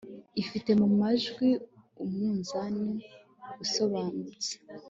ifite 0.41 0.69
mu 0.79 0.87
majwi 0.99 1.49
umunzani 2.05 2.89
usobanutse 3.63 4.51